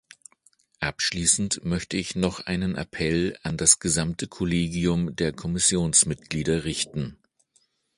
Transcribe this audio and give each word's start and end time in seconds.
Abschließend 0.79 1.63
möchte 1.63 1.95
ich 1.95 2.15
noch 2.15 2.39
einen 2.39 2.73
Appell 2.73 3.37
an 3.43 3.55
das 3.55 3.77
gesamte 3.79 4.27
Kollegium 4.27 5.15
der 5.15 5.31
Kommissionsmitglieder 5.31 6.63
richten. 6.63 7.19